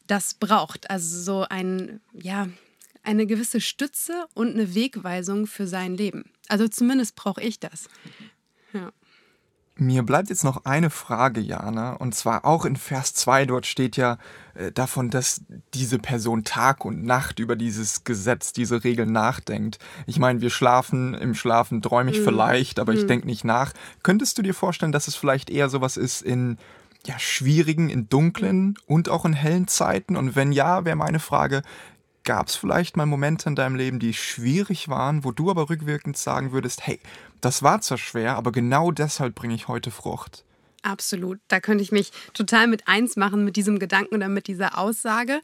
das 0.07 0.35
braucht. 0.35 0.91
Also 0.91 1.21
so 1.21 1.47
ein, 1.49 2.01
ja, 2.13 2.49
eine 3.03 3.27
gewisse 3.27 3.61
Stütze 3.61 4.27
und 4.35 4.55
eine 4.55 4.75
Wegweisung 4.75 5.47
für 5.47 5.67
sein 5.67 5.97
Leben. 5.97 6.31
Also 6.49 6.69
zumindest 6.69 7.17
brauche 7.17 7.43
ich 7.43 7.61
das. 7.61 7.89
Ja. 8.73 8.93
Mir 9.79 10.05
bleibt 10.05 10.31
jetzt 10.31 10.43
noch 10.43 10.65
eine 10.65 10.89
Frage, 10.89 11.39
Jana, 11.39 11.93
und 11.93 12.15
zwar 12.15 12.47
auch 12.47 12.65
in 12.65 12.77
Vers 12.77 13.13
2, 13.13 13.45
dort 13.45 13.67
steht 13.67 13.99
ja 13.99 14.17
äh, 14.55 14.73
davon, 14.73 15.11
dass 15.11 15.43
diese 15.75 15.99
Person 15.99 16.45
Tag 16.45 16.87
und 16.87 17.05
Nacht 17.05 17.39
über 17.41 17.57
dieses 17.57 18.03
Gesetz, 18.03 18.55
diese 18.55 18.85
Regeln 18.85 19.13
nachdenkt. 19.13 19.79
Ich 20.07 20.19
meine, 20.19 20.41
wir 20.41 20.49
schlafen, 20.49 21.13
im 21.13 21.35
Schlafen 21.35 21.83
träume 21.83 22.11
ich 22.11 22.21
mhm. 22.21 22.25
vielleicht, 22.25 22.79
aber 22.79 22.93
mhm. 22.93 22.99
ich 23.01 23.07
denke 23.07 23.27
nicht 23.27 23.45
nach. 23.45 23.75
Könntest 24.03 24.39
du 24.39 24.43
dir 24.43 24.55
vorstellen, 24.55 24.93
dass 24.93 25.09
es 25.09 25.15
vielleicht 25.15 25.51
eher 25.51 25.69
sowas 25.69 25.99
ist 25.99 26.23
in 26.23 26.57
ja, 27.07 27.19
schwierigen, 27.19 27.89
in 27.89 28.09
dunklen 28.09 28.79
und 28.87 29.09
auch 29.09 29.25
in 29.25 29.33
hellen 29.33 29.69
Zeiten? 29.69 30.17
Und 30.17 30.37
wenn 30.37 30.53
ja, 30.53 30.85
wäre 30.85 30.97
meine 30.97 31.21
Frage, 31.21 31.63
Gab 32.27 32.49
es 32.49 32.57
vielleicht 32.57 32.97
mal 32.97 33.07
Momente 33.07 33.49
in 33.49 33.55
deinem 33.55 33.77
Leben, 33.77 34.01
die 34.01 34.13
schwierig 34.13 34.89
waren, 34.89 35.23
wo 35.23 35.31
du 35.31 35.49
aber 35.49 35.71
rückwirkend 35.71 36.17
sagen 36.17 36.51
würdest, 36.51 36.85
hey, 36.85 36.99
das 37.41 37.63
war 37.63 37.81
zwar 37.83 37.99
schwer, 37.99 38.35
aber 38.35 38.51
genau 38.51 38.91
deshalb 38.91 39.37
bringe 39.37 39.55
ich 39.55 39.69
heute 39.69 39.93
Frucht? 39.93 40.45
Absolut. 40.83 41.41
Da 41.49 41.61
könnte 41.61 41.83
ich 41.83 41.93
mich 41.93 42.11
total 42.35 42.67
mit 42.67 42.87
eins 42.87 43.17
machen 43.17 43.45
mit 43.45 43.57
diesem 43.57 43.79
Gedanken 43.79 44.15
oder 44.15 44.29
mit 44.29 44.47
dieser 44.47 44.79
Aussage. 44.79 45.41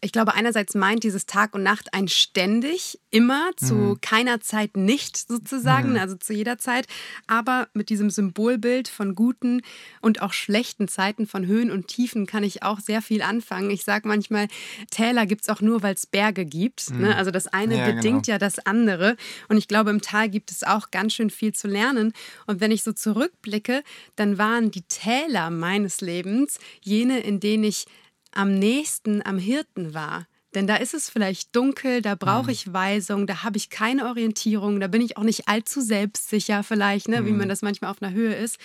Ich 0.00 0.12
glaube, 0.12 0.34
einerseits 0.34 0.74
meint 0.74 1.02
dieses 1.02 1.26
Tag 1.26 1.54
und 1.54 1.62
Nacht 1.62 1.94
ein 1.94 2.08
ständig, 2.08 3.00
immer, 3.10 3.50
zu 3.56 3.74
mhm. 3.74 4.00
keiner 4.00 4.40
Zeit 4.40 4.76
nicht 4.76 5.16
sozusagen, 5.16 5.90
mhm. 5.90 5.98
also 5.98 6.16
zu 6.16 6.32
jeder 6.32 6.58
Zeit, 6.58 6.86
aber 7.26 7.68
mit 7.72 7.88
diesem 7.88 8.10
Symbolbild 8.10 8.88
von 8.88 9.14
guten 9.14 9.62
und 10.00 10.22
auch 10.22 10.32
schlechten 10.32 10.86
Zeiten, 10.86 11.26
von 11.26 11.46
Höhen 11.46 11.70
und 11.70 11.88
Tiefen 11.88 12.26
kann 12.26 12.44
ich 12.44 12.62
auch 12.62 12.78
sehr 12.80 13.02
viel 13.02 13.22
anfangen. 13.22 13.70
Ich 13.70 13.84
sage 13.84 14.06
manchmal, 14.06 14.48
Täler 14.90 15.26
gibt 15.26 15.42
es 15.42 15.48
auch 15.48 15.60
nur, 15.60 15.82
weil 15.82 15.94
es 15.94 16.06
Berge 16.06 16.44
gibt. 16.44 16.90
Ne? 16.90 16.96
Mhm. 16.96 17.02
Ne? 17.02 17.16
Also 17.16 17.30
das 17.30 17.46
eine 17.46 17.78
ja, 17.78 17.86
bedingt 17.86 18.26
genau. 18.26 18.34
ja 18.34 18.38
das 18.38 18.58
andere. 18.60 19.16
Und 19.48 19.56
ich 19.56 19.68
glaube, 19.68 19.90
im 19.90 20.00
Tal 20.00 20.28
gibt 20.28 20.50
es 20.50 20.62
auch 20.62 20.90
ganz 20.90 21.14
schön 21.14 21.30
viel 21.30 21.52
zu 21.52 21.68
lernen. 21.68 22.12
Und 22.46 22.60
wenn 22.60 22.70
ich 22.70 22.82
so 22.82 22.92
zurückblicke, 22.92 23.82
dann 24.16 24.38
waren 24.38 24.65
die 24.70 24.82
Täler 24.82 25.50
meines 25.50 26.00
Lebens 26.00 26.58
jene, 26.82 27.20
in 27.20 27.40
denen 27.40 27.64
ich 27.64 27.86
am 28.32 28.58
nächsten 28.58 29.24
am 29.24 29.38
Hirten 29.38 29.94
war. 29.94 30.26
Denn 30.54 30.66
da 30.66 30.76
ist 30.76 30.94
es 30.94 31.10
vielleicht 31.10 31.54
dunkel, 31.54 32.00
da 32.00 32.14
brauche 32.14 32.44
mhm. 32.44 32.50
ich 32.50 32.72
Weisung, 32.72 33.26
da 33.26 33.42
habe 33.42 33.58
ich 33.58 33.68
keine 33.68 34.06
Orientierung, 34.06 34.80
da 34.80 34.86
bin 34.86 35.02
ich 35.02 35.18
auch 35.18 35.22
nicht 35.22 35.48
allzu 35.48 35.82
selbstsicher 35.82 36.62
vielleicht, 36.62 37.08
ne, 37.08 37.26
wie 37.26 37.32
man 37.32 37.44
mhm. 37.44 37.50
das 37.50 37.60
manchmal 37.60 37.90
auf 37.90 38.00
einer 38.00 38.14
Höhe 38.14 38.34
ist. 38.34 38.56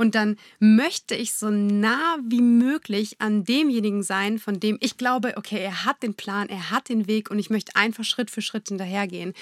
Und 0.00 0.14
dann 0.14 0.38
möchte 0.60 1.14
ich 1.14 1.34
so 1.34 1.50
nah 1.50 2.16
wie 2.26 2.40
möglich 2.40 3.16
an 3.20 3.44
demjenigen 3.44 4.02
sein, 4.02 4.38
von 4.38 4.58
dem 4.58 4.78
ich 4.80 4.96
glaube, 4.96 5.34
okay, 5.36 5.60
er 5.60 5.84
hat 5.84 6.02
den 6.02 6.14
Plan, 6.14 6.48
er 6.48 6.70
hat 6.70 6.88
den 6.88 7.06
Weg 7.06 7.30
und 7.30 7.38
ich 7.38 7.50
möchte 7.50 7.76
einfach 7.76 8.02
Schritt 8.02 8.30
für 8.30 8.40
Schritt 8.40 8.68
hinterhergehen. 8.68 9.34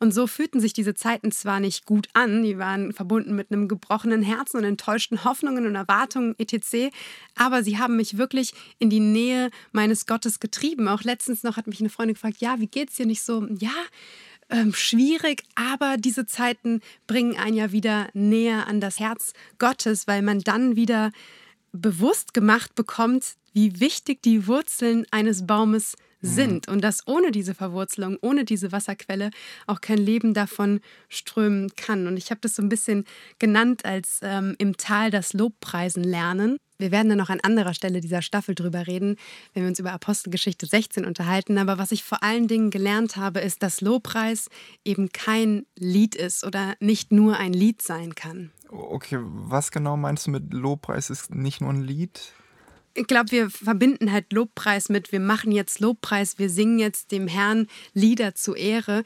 Und 0.00 0.12
so 0.12 0.26
fühlten 0.26 0.58
sich 0.58 0.72
diese 0.72 0.94
Zeiten 0.94 1.30
zwar 1.30 1.60
nicht 1.60 1.86
gut 1.86 2.08
an, 2.12 2.42
die 2.42 2.58
waren 2.58 2.92
verbunden 2.92 3.36
mit 3.36 3.52
einem 3.52 3.68
gebrochenen 3.68 4.24
Herzen 4.24 4.56
und 4.56 4.64
enttäuschten 4.64 5.22
Hoffnungen 5.22 5.64
und 5.64 5.76
Erwartungen 5.76 6.34
etc., 6.38 6.92
aber 7.36 7.62
sie 7.62 7.78
haben 7.78 7.96
mich 7.96 8.18
wirklich 8.18 8.52
in 8.80 8.90
die 8.90 8.98
Nähe 8.98 9.52
meines 9.70 10.06
Gottes 10.06 10.40
getrieben. 10.40 10.88
Auch 10.88 11.02
letztens 11.02 11.44
noch 11.44 11.56
hat 11.56 11.68
mich 11.68 11.78
eine 11.78 11.88
Freundin 11.88 12.14
gefragt, 12.14 12.38
ja, 12.40 12.58
wie 12.58 12.66
geht's 12.66 12.96
dir 12.96 13.06
nicht 13.06 13.22
so? 13.22 13.46
Ja, 13.60 13.70
ähm, 14.50 14.74
schwierig, 14.74 15.44
aber 15.54 15.96
diese 15.96 16.26
Zeiten 16.26 16.80
bringen 17.06 17.36
einen 17.36 17.56
ja 17.56 17.72
wieder 17.72 18.08
näher 18.12 18.66
an 18.66 18.80
das 18.80 18.98
Herz 18.98 19.32
Gottes, 19.58 20.06
weil 20.06 20.22
man 20.22 20.40
dann 20.40 20.76
wieder 20.76 21.12
bewusst 21.72 22.34
gemacht 22.34 22.74
bekommt, 22.74 23.34
wie 23.52 23.80
wichtig 23.80 24.22
die 24.22 24.46
Wurzeln 24.46 25.06
eines 25.10 25.46
Baumes 25.46 25.96
mhm. 26.20 26.28
sind 26.28 26.68
und 26.68 26.82
dass 26.82 27.06
ohne 27.06 27.30
diese 27.30 27.54
Verwurzelung, 27.54 28.18
ohne 28.20 28.44
diese 28.44 28.72
Wasserquelle 28.72 29.30
auch 29.66 29.80
kein 29.80 29.98
Leben 29.98 30.34
davon 30.34 30.80
strömen 31.08 31.74
kann. 31.76 32.06
Und 32.06 32.16
ich 32.16 32.30
habe 32.30 32.40
das 32.40 32.56
so 32.56 32.62
ein 32.62 32.68
bisschen 32.68 33.04
genannt 33.38 33.84
als 33.84 34.20
ähm, 34.22 34.54
im 34.58 34.76
Tal 34.76 35.10
das 35.10 35.32
Lobpreisen 35.32 36.04
lernen. 36.04 36.56
Wir 36.80 36.90
werden 36.90 37.08
dann 37.08 37.18
noch 37.18 37.30
an 37.30 37.40
anderer 37.40 37.74
Stelle 37.74 38.00
dieser 38.00 38.22
Staffel 38.22 38.54
drüber 38.54 38.86
reden, 38.86 39.16
wenn 39.54 39.64
wir 39.64 39.68
uns 39.68 39.78
über 39.78 39.92
Apostelgeschichte 39.92 40.66
16 40.66 41.04
unterhalten. 41.04 41.58
Aber 41.58 41.78
was 41.78 41.92
ich 41.92 42.02
vor 42.02 42.22
allen 42.22 42.48
Dingen 42.48 42.70
gelernt 42.70 43.16
habe, 43.16 43.40
ist, 43.40 43.62
dass 43.62 43.80
Lobpreis 43.80 44.48
eben 44.84 45.10
kein 45.10 45.66
Lied 45.76 46.14
ist 46.14 46.44
oder 46.44 46.74
nicht 46.80 47.12
nur 47.12 47.36
ein 47.36 47.52
Lied 47.52 47.82
sein 47.82 48.14
kann. 48.14 48.50
Okay, 48.68 49.18
was 49.20 49.70
genau 49.70 49.96
meinst 49.96 50.26
du 50.26 50.30
mit 50.30 50.52
Lobpreis 50.52 51.10
ist 51.10 51.34
nicht 51.34 51.60
nur 51.60 51.70
ein 51.70 51.82
Lied? 51.82 52.32
Ich 52.94 53.06
glaube, 53.06 53.30
wir 53.30 53.50
verbinden 53.50 54.10
halt 54.10 54.32
Lobpreis 54.32 54.88
mit, 54.88 55.12
wir 55.12 55.20
machen 55.20 55.52
jetzt 55.52 55.80
Lobpreis, 55.80 56.38
wir 56.38 56.50
singen 56.50 56.78
jetzt 56.78 57.12
dem 57.12 57.28
Herrn 57.28 57.66
Lieder 57.94 58.34
zu 58.34 58.54
Ehre. 58.54 59.04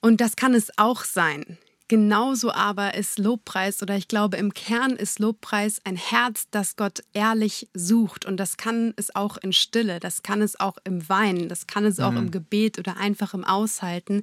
Und 0.00 0.20
das 0.20 0.36
kann 0.36 0.54
es 0.54 0.70
auch 0.76 1.04
sein. 1.04 1.58
Genauso 1.88 2.50
aber 2.50 2.94
ist 2.94 3.18
Lobpreis 3.18 3.80
oder 3.80 3.96
ich 3.96 4.08
glaube 4.08 4.36
im 4.36 4.52
Kern 4.52 4.92
ist 4.92 5.20
Lobpreis 5.20 5.80
ein 5.84 5.96
Herz, 5.96 6.48
das 6.50 6.74
Gott 6.74 7.02
ehrlich 7.12 7.68
sucht 7.74 8.24
und 8.24 8.38
das 8.38 8.56
kann 8.56 8.92
es 8.96 9.14
auch 9.14 9.36
in 9.36 9.52
Stille, 9.52 10.00
das 10.00 10.22
kann 10.22 10.42
es 10.42 10.58
auch 10.58 10.78
im 10.82 11.08
Weinen, 11.08 11.48
das 11.48 11.68
kann 11.68 11.84
es 11.84 12.00
auch 12.00 12.10
mhm. 12.10 12.18
im 12.18 12.30
Gebet 12.32 12.78
oder 12.80 12.96
einfach 12.96 13.34
im 13.34 13.44
Aushalten. 13.44 14.22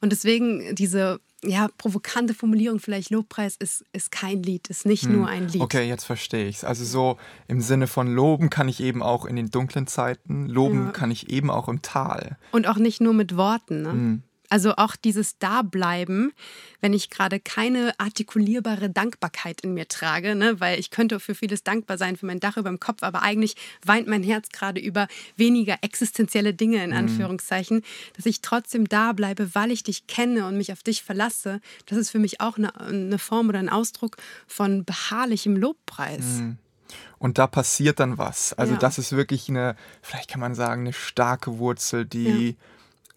Und 0.00 0.10
deswegen 0.10 0.74
diese 0.74 1.20
ja, 1.44 1.68
provokante 1.78 2.34
Formulierung 2.34 2.80
vielleicht, 2.80 3.10
Lobpreis 3.10 3.56
ist, 3.56 3.84
ist 3.92 4.10
kein 4.10 4.42
Lied, 4.42 4.68
ist 4.68 4.84
nicht 4.84 5.04
hm. 5.04 5.12
nur 5.12 5.28
ein 5.28 5.48
Lied. 5.48 5.62
Okay, 5.62 5.88
jetzt 5.88 6.04
verstehe 6.04 6.48
ich 6.48 6.56
es. 6.56 6.64
Also 6.64 6.84
so 6.84 7.16
im 7.48 7.60
Sinne 7.60 7.86
von 7.86 8.12
loben 8.12 8.50
kann 8.50 8.68
ich 8.68 8.80
eben 8.80 9.02
auch 9.02 9.24
in 9.24 9.36
den 9.36 9.50
dunklen 9.50 9.86
Zeiten, 9.86 10.48
loben 10.48 10.86
ja. 10.86 10.90
kann 10.92 11.10
ich 11.10 11.30
eben 11.30 11.50
auch 11.50 11.68
im 11.68 11.80
Tal. 11.82 12.36
Und 12.52 12.66
auch 12.66 12.76
nicht 12.76 13.00
nur 13.00 13.14
mit 13.14 13.36
Worten. 13.36 13.82
Ne? 13.82 13.90
Hm. 13.90 14.22
Also 14.50 14.74
auch 14.76 14.96
dieses 14.96 15.38
Dableiben, 15.38 16.32
wenn 16.80 16.92
ich 16.92 17.08
gerade 17.08 17.38
keine 17.38 17.94
artikulierbare 17.98 18.90
Dankbarkeit 18.90 19.60
in 19.60 19.74
mir 19.74 19.86
trage, 19.86 20.34
ne? 20.34 20.58
weil 20.58 20.80
ich 20.80 20.90
könnte 20.90 21.20
für 21.20 21.36
vieles 21.36 21.62
dankbar 21.62 21.98
sein, 21.98 22.16
für 22.16 22.26
mein 22.26 22.40
Dach 22.40 22.56
über 22.56 22.68
dem 22.68 22.80
Kopf, 22.80 23.04
aber 23.04 23.22
eigentlich 23.22 23.54
weint 23.86 24.08
mein 24.08 24.24
Herz 24.24 24.48
gerade 24.48 24.80
über 24.80 25.06
weniger 25.36 25.78
existenzielle 25.82 26.52
Dinge 26.52 26.82
in 26.82 26.90
mhm. 26.90 26.96
Anführungszeichen, 26.96 27.78
mhm. 27.78 27.82
dass 28.16 28.26
ich 28.26 28.42
trotzdem 28.42 28.88
da 28.88 29.12
bleibe, 29.12 29.54
weil 29.54 29.70
ich 29.70 29.84
dich 29.84 30.08
kenne 30.08 30.44
und 30.46 30.56
mich 30.56 30.72
auf 30.72 30.82
dich 30.82 31.04
verlasse. 31.04 31.60
Das 31.86 31.96
ist 31.96 32.10
für 32.10 32.18
mich 32.18 32.40
auch 32.40 32.58
eine, 32.58 32.74
eine 32.80 33.20
Form 33.20 33.48
oder 33.48 33.60
ein 33.60 33.68
Ausdruck 33.68 34.16
von 34.48 34.84
beharrlichem 34.84 35.56
Lobpreis. 35.56 36.24
Mhm. 36.24 36.58
Und 37.18 37.38
da 37.38 37.46
passiert 37.46 38.00
dann 38.00 38.18
was. 38.18 38.52
Also 38.54 38.72
ja. 38.72 38.78
das 38.80 38.98
ist 38.98 39.12
wirklich 39.12 39.48
eine, 39.48 39.76
vielleicht 40.02 40.28
kann 40.28 40.40
man 40.40 40.56
sagen, 40.56 40.80
eine 40.80 40.92
starke 40.92 41.58
Wurzel, 41.58 42.04
die 42.04 42.48
ja 42.48 42.56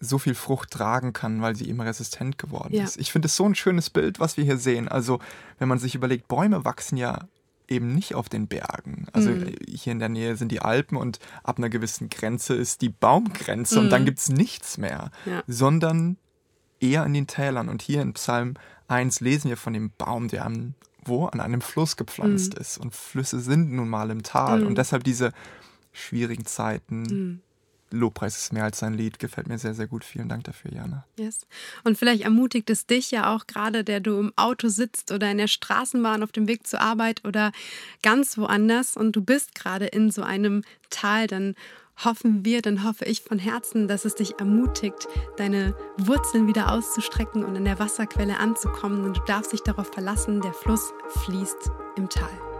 so 0.00 0.18
viel 0.18 0.34
Frucht 0.34 0.70
tragen 0.70 1.12
kann, 1.12 1.40
weil 1.42 1.56
sie 1.56 1.68
eben 1.68 1.80
resistent 1.80 2.38
geworden 2.38 2.74
ja. 2.74 2.84
ist. 2.84 2.96
Ich 2.96 3.12
finde 3.12 3.26
es 3.26 3.36
so 3.36 3.46
ein 3.46 3.54
schönes 3.54 3.90
Bild, 3.90 4.20
was 4.20 4.36
wir 4.36 4.44
hier 4.44 4.58
sehen. 4.58 4.88
Also, 4.88 5.18
wenn 5.58 5.68
man 5.68 5.78
sich 5.78 5.94
überlegt, 5.94 6.28
Bäume 6.28 6.64
wachsen 6.64 6.96
ja 6.96 7.28
eben 7.68 7.94
nicht 7.94 8.14
auf 8.14 8.28
den 8.28 8.46
Bergen. 8.46 9.06
Also 9.12 9.30
mhm. 9.30 9.54
hier 9.66 9.92
in 9.92 9.98
der 9.98 10.08
Nähe 10.08 10.36
sind 10.36 10.52
die 10.52 10.60
Alpen 10.60 10.96
und 10.96 11.18
ab 11.42 11.58
einer 11.58 11.70
gewissen 11.70 12.10
Grenze 12.10 12.54
ist 12.54 12.82
die 12.82 12.90
Baumgrenze 12.90 13.78
mhm. 13.78 13.84
und 13.84 13.90
dann 13.90 14.02
mhm. 14.02 14.06
gibt 14.06 14.18
es 14.18 14.28
nichts 14.28 14.76
mehr, 14.78 15.10
ja. 15.24 15.42
sondern 15.46 16.18
eher 16.80 17.04
in 17.06 17.14
den 17.14 17.26
Tälern. 17.26 17.68
Und 17.68 17.82
hier 17.82 18.02
in 18.02 18.12
Psalm 18.14 18.54
1 18.88 19.20
lesen 19.20 19.48
wir 19.48 19.56
von 19.56 19.72
dem 19.72 19.92
Baum, 19.96 20.28
der 20.28 20.44
an, 20.44 20.74
wo? 21.04 21.26
an 21.26 21.40
einem 21.40 21.60
Fluss 21.60 21.96
gepflanzt 21.96 22.54
mhm. 22.54 22.60
ist. 22.60 22.78
Und 22.78 22.94
Flüsse 22.94 23.40
sind 23.40 23.72
nun 23.72 23.88
mal 23.88 24.10
im 24.10 24.22
Tal. 24.22 24.62
Und 24.62 24.70
mhm. 24.70 24.76
deshalb 24.76 25.04
diese 25.04 25.32
schwierigen 25.92 26.44
Zeiten 26.44 27.02
mhm. 27.02 27.40
Lobpreis 27.94 28.36
ist 28.36 28.52
mehr 28.52 28.64
als 28.64 28.82
ein 28.82 28.94
Lied. 28.94 29.18
Gefällt 29.18 29.48
mir 29.48 29.58
sehr, 29.58 29.74
sehr 29.74 29.86
gut. 29.86 30.04
Vielen 30.04 30.28
Dank 30.28 30.44
dafür, 30.44 30.72
Jana. 30.72 31.04
Yes. 31.16 31.46
Und 31.84 31.96
vielleicht 31.98 32.22
ermutigt 32.22 32.70
es 32.70 32.86
dich 32.86 33.10
ja 33.10 33.34
auch 33.34 33.46
gerade, 33.46 33.84
der 33.84 34.00
du 34.00 34.18
im 34.18 34.32
Auto 34.36 34.68
sitzt 34.68 35.12
oder 35.12 35.30
in 35.30 35.38
der 35.38 35.48
Straßenbahn 35.48 36.22
auf 36.22 36.32
dem 36.32 36.48
Weg 36.48 36.66
zur 36.66 36.80
Arbeit 36.80 37.24
oder 37.24 37.52
ganz 38.02 38.36
woanders 38.36 38.96
und 38.96 39.16
du 39.16 39.22
bist 39.22 39.54
gerade 39.54 39.86
in 39.86 40.10
so 40.10 40.22
einem 40.22 40.62
Tal, 40.90 41.26
dann 41.26 41.54
hoffen 42.02 42.44
wir, 42.44 42.62
dann 42.62 42.84
hoffe 42.84 43.04
ich 43.04 43.22
von 43.22 43.38
Herzen, 43.38 43.86
dass 43.88 44.04
es 44.04 44.14
dich 44.14 44.38
ermutigt, 44.38 45.06
deine 45.36 45.76
Wurzeln 45.96 46.46
wieder 46.48 46.72
auszustrecken 46.72 47.44
und 47.44 47.54
in 47.56 47.64
der 47.64 47.78
Wasserquelle 47.78 48.38
anzukommen. 48.38 49.04
Und 49.04 49.18
du 49.18 49.22
darfst 49.26 49.52
dich 49.52 49.62
darauf 49.62 49.92
verlassen, 49.92 50.40
der 50.40 50.52
Fluss 50.52 50.92
fließt 51.24 51.70
im 51.96 52.08
Tal. 52.08 52.53